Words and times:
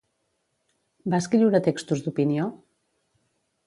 Va 1.15 1.21
escriure 1.25 1.63
textos 1.69 2.05
d'opinió? 2.07 2.51